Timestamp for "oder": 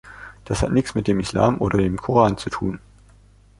1.61-1.77